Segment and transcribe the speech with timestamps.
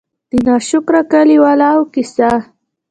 [0.29, 2.29] د نا شکره کلي والو قيصه: